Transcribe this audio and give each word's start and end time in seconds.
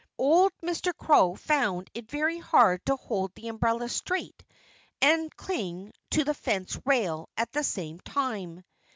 Old 0.17 0.51
Mr. 0.63 0.97
Crow 0.97 1.35
found 1.35 1.91
it 1.93 2.09
very 2.09 2.39
hard 2.39 2.83
to 2.87 2.95
hold 2.95 3.35
the 3.35 3.49
umbrella 3.49 3.87
straight 3.87 4.43
and 4.99 5.29
cling 5.35 5.93
to 6.09 6.23
the 6.23 6.33
fence 6.33 6.75
rail 6.87 7.29
at 7.37 7.51
the 7.51 7.63
same 7.63 7.99
time. 7.99 8.63